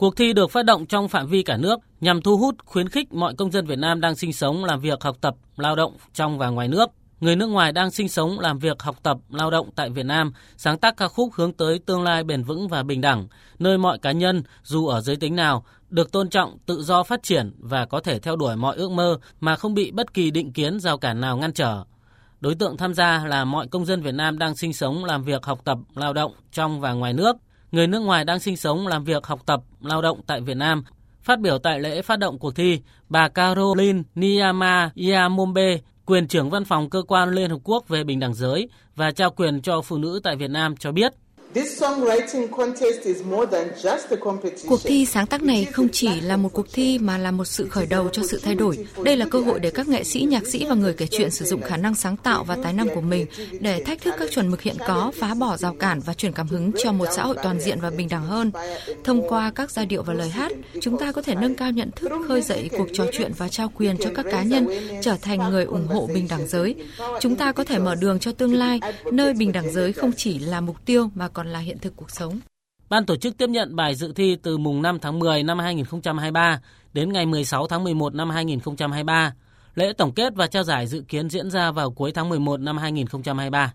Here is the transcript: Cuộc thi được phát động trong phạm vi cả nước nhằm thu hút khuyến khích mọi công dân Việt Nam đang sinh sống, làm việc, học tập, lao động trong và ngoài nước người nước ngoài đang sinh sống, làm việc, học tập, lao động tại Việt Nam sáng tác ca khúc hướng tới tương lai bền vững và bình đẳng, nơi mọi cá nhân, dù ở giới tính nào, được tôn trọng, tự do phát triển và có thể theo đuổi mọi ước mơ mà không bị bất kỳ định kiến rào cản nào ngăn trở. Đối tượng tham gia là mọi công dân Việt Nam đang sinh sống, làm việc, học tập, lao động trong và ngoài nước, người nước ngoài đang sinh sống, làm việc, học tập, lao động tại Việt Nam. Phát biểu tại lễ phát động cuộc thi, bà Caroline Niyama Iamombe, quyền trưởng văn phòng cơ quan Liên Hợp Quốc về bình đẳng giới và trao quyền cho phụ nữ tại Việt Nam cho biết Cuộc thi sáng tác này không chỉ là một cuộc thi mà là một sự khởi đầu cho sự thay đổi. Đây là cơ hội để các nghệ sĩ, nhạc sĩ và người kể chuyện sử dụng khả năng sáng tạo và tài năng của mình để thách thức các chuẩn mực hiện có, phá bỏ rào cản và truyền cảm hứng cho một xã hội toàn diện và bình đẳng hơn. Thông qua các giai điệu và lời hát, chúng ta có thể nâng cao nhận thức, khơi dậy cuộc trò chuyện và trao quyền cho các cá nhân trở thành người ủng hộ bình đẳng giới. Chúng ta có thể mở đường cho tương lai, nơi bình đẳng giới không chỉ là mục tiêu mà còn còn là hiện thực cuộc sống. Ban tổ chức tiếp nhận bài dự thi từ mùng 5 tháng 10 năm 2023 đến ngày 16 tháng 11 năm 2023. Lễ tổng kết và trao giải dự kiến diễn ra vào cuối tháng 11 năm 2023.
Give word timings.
Cuộc 0.00 0.16
thi 0.16 0.32
được 0.32 0.50
phát 0.50 0.64
động 0.64 0.86
trong 0.86 1.08
phạm 1.08 1.26
vi 1.26 1.42
cả 1.42 1.56
nước 1.56 1.80
nhằm 2.00 2.22
thu 2.22 2.36
hút 2.36 2.54
khuyến 2.64 2.88
khích 2.88 3.12
mọi 3.12 3.34
công 3.34 3.50
dân 3.50 3.66
Việt 3.66 3.78
Nam 3.78 4.00
đang 4.00 4.14
sinh 4.16 4.32
sống, 4.32 4.64
làm 4.64 4.80
việc, 4.80 5.02
học 5.02 5.16
tập, 5.20 5.34
lao 5.56 5.76
động 5.76 5.96
trong 6.14 6.38
và 6.38 6.48
ngoài 6.48 6.68
nước 6.68 6.90
người 7.20 7.36
nước 7.36 7.46
ngoài 7.46 7.72
đang 7.72 7.90
sinh 7.90 8.08
sống, 8.08 8.40
làm 8.40 8.58
việc, 8.58 8.82
học 8.82 8.96
tập, 9.02 9.18
lao 9.30 9.50
động 9.50 9.70
tại 9.76 9.90
Việt 9.90 10.06
Nam 10.06 10.32
sáng 10.56 10.78
tác 10.78 10.96
ca 10.96 11.08
khúc 11.08 11.32
hướng 11.34 11.52
tới 11.52 11.78
tương 11.78 12.02
lai 12.02 12.24
bền 12.24 12.42
vững 12.42 12.68
và 12.68 12.82
bình 12.82 13.00
đẳng, 13.00 13.26
nơi 13.58 13.78
mọi 13.78 13.98
cá 13.98 14.12
nhân, 14.12 14.42
dù 14.62 14.86
ở 14.86 15.00
giới 15.00 15.16
tính 15.16 15.36
nào, 15.36 15.64
được 15.90 16.12
tôn 16.12 16.28
trọng, 16.28 16.58
tự 16.66 16.82
do 16.82 17.02
phát 17.02 17.22
triển 17.22 17.52
và 17.58 17.86
có 17.86 18.00
thể 18.00 18.18
theo 18.18 18.36
đuổi 18.36 18.56
mọi 18.56 18.76
ước 18.76 18.90
mơ 18.90 19.18
mà 19.40 19.56
không 19.56 19.74
bị 19.74 19.90
bất 19.90 20.14
kỳ 20.14 20.30
định 20.30 20.52
kiến 20.52 20.80
rào 20.80 20.98
cản 20.98 21.20
nào 21.20 21.36
ngăn 21.36 21.52
trở. 21.52 21.84
Đối 22.40 22.54
tượng 22.54 22.76
tham 22.76 22.94
gia 22.94 23.26
là 23.26 23.44
mọi 23.44 23.66
công 23.68 23.86
dân 23.86 24.02
Việt 24.02 24.14
Nam 24.14 24.38
đang 24.38 24.56
sinh 24.56 24.72
sống, 24.72 25.04
làm 25.04 25.22
việc, 25.24 25.44
học 25.44 25.60
tập, 25.64 25.78
lao 25.94 26.12
động 26.12 26.32
trong 26.52 26.80
và 26.80 26.92
ngoài 26.92 27.12
nước, 27.12 27.36
người 27.72 27.86
nước 27.86 28.00
ngoài 28.00 28.24
đang 28.24 28.38
sinh 28.38 28.56
sống, 28.56 28.86
làm 28.86 29.04
việc, 29.04 29.26
học 29.26 29.40
tập, 29.46 29.60
lao 29.80 30.02
động 30.02 30.20
tại 30.26 30.40
Việt 30.40 30.56
Nam. 30.56 30.84
Phát 31.22 31.40
biểu 31.40 31.58
tại 31.58 31.80
lễ 31.80 32.02
phát 32.02 32.18
động 32.18 32.38
cuộc 32.38 32.54
thi, 32.54 32.80
bà 33.08 33.28
Caroline 33.28 34.02
Niyama 34.14 34.90
Iamombe, 34.94 35.78
quyền 36.06 36.28
trưởng 36.28 36.50
văn 36.50 36.64
phòng 36.64 36.90
cơ 36.90 37.02
quan 37.02 37.30
Liên 37.30 37.50
Hợp 37.50 37.58
Quốc 37.64 37.88
về 37.88 38.04
bình 38.04 38.20
đẳng 38.20 38.34
giới 38.34 38.68
và 38.96 39.10
trao 39.10 39.30
quyền 39.30 39.62
cho 39.62 39.80
phụ 39.80 39.98
nữ 39.98 40.20
tại 40.22 40.36
Việt 40.36 40.50
Nam 40.50 40.76
cho 40.76 40.92
biết 40.92 41.12
Cuộc 44.68 44.80
thi 44.84 45.06
sáng 45.06 45.26
tác 45.26 45.42
này 45.42 45.64
không 45.64 45.88
chỉ 45.92 46.20
là 46.20 46.36
một 46.36 46.48
cuộc 46.52 46.72
thi 46.72 46.98
mà 46.98 47.18
là 47.18 47.30
một 47.30 47.44
sự 47.44 47.68
khởi 47.68 47.86
đầu 47.86 48.08
cho 48.08 48.22
sự 48.22 48.40
thay 48.42 48.54
đổi. 48.54 48.86
Đây 49.04 49.16
là 49.16 49.26
cơ 49.30 49.40
hội 49.40 49.60
để 49.60 49.70
các 49.70 49.88
nghệ 49.88 50.04
sĩ, 50.04 50.22
nhạc 50.22 50.46
sĩ 50.46 50.66
và 50.68 50.74
người 50.74 50.94
kể 50.94 51.06
chuyện 51.10 51.30
sử 51.30 51.44
dụng 51.44 51.62
khả 51.62 51.76
năng 51.76 51.94
sáng 51.94 52.16
tạo 52.16 52.44
và 52.44 52.56
tài 52.62 52.72
năng 52.72 52.88
của 52.94 53.00
mình 53.00 53.26
để 53.60 53.82
thách 53.84 54.02
thức 54.02 54.14
các 54.18 54.30
chuẩn 54.30 54.50
mực 54.50 54.62
hiện 54.62 54.76
có, 54.86 55.12
phá 55.14 55.34
bỏ 55.34 55.56
rào 55.56 55.74
cản 55.74 56.00
và 56.00 56.14
truyền 56.14 56.32
cảm 56.32 56.48
hứng 56.48 56.70
cho 56.78 56.92
một 56.92 57.06
xã 57.16 57.24
hội 57.24 57.36
toàn 57.42 57.60
diện 57.60 57.80
và 57.80 57.90
bình 57.90 58.08
đẳng 58.08 58.26
hơn. 58.26 58.50
Thông 59.04 59.28
qua 59.28 59.52
các 59.54 59.70
giai 59.70 59.86
điệu 59.86 60.02
và 60.02 60.14
lời 60.14 60.28
hát, 60.28 60.52
chúng 60.80 60.98
ta 60.98 61.12
có 61.12 61.22
thể 61.22 61.34
nâng 61.34 61.54
cao 61.54 61.70
nhận 61.70 61.90
thức, 61.90 62.12
khơi 62.28 62.42
dậy 62.42 62.70
cuộc 62.78 62.88
trò 62.92 63.04
chuyện 63.12 63.32
và 63.36 63.48
trao 63.48 63.72
quyền 63.76 63.96
cho 63.98 64.10
các 64.14 64.26
cá 64.30 64.42
nhân 64.42 64.66
trở 65.02 65.16
thành 65.22 65.50
người 65.50 65.64
ủng 65.64 65.86
hộ 65.86 66.08
bình 66.14 66.26
đẳng 66.30 66.46
giới. 66.48 66.74
Chúng 67.20 67.36
ta 67.36 67.52
có 67.52 67.64
thể 67.64 67.78
mở 67.78 67.94
đường 67.94 68.18
cho 68.18 68.32
tương 68.32 68.54
lai, 68.54 68.80
nơi 69.12 69.34
bình 69.34 69.52
đẳng 69.52 69.72
giới 69.72 69.92
không 69.92 70.12
chỉ 70.16 70.38
là 70.38 70.60
mục 70.60 70.76
tiêu 70.84 71.10
mà 71.14 71.28
còn 71.28 71.39
còn 71.40 71.48
là 71.48 71.58
hiện 71.58 71.78
thực 71.78 71.96
cuộc 71.96 72.10
sống. 72.10 72.40
Ban 72.88 73.06
tổ 73.06 73.16
chức 73.16 73.38
tiếp 73.38 73.48
nhận 73.48 73.76
bài 73.76 73.94
dự 73.94 74.12
thi 74.12 74.36
từ 74.42 74.58
mùng 74.58 74.82
5 74.82 74.98
tháng 74.98 75.18
10 75.18 75.42
năm 75.42 75.58
2023 75.58 76.60
đến 76.92 77.12
ngày 77.12 77.26
16 77.26 77.66
tháng 77.66 77.84
11 77.84 78.14
năm 78.14 78.30
2023. 78.30 79.34
Lễ 79.74 79.92
tổng 79.92 80.12
kết 80.12 80.34
và 80.34 80.46
trao 80.46 80.62
giải 80.62 80.86
dự 80.86 81.04
kiến 81.08 81.30
diễn 81.30 81.50
ra 81.50 81.70
vào 81.70 81.90
cuối 81.90 82.12
tháng 82.12 82.28
11 82.28 82.60
năm 82.60 82.78
2023. 82.78 83.74